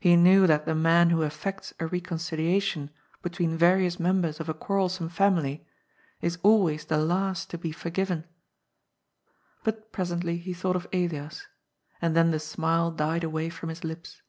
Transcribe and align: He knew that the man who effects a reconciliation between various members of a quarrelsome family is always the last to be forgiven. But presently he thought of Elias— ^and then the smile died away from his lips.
He 0.00 0.16
knew 0.16 0.46
that 0.46 0.64
the 0.64 0.74
man 0.74 1.10
who 1.10 1.20
effects 1.20 1.74
a 1.78 1.86
reconciliation 1.86 2.88
between 3.20 3.58
various 3.58 4.00
members 4.00 4.40
of 4.40 4.48
a 4.48 4.54
quarrelsome 4.54 5.10
family 5.10 5.66
is 6.22 6.38
always 6.42 6.86
the 6.86 6.96
last 6.96 7.50
to 7.50 7.58
be 7.58 7.70
forgiven. 7.70 8.24
But 9.62 9.92
presently 9.92 10.38
he 10.38 10.54
thought 10.54 10.76
of 10.76 10.88
Elias— 10.94 11.46
^and 12.02 12.14
then 12.14 12.30
the 12.30 12.40
smile 12.40 12.90
died 12.90 13.22
away 13.22 13.50
from 13.50 13.68
his 13.68 13.84
lips. 13.84 14.22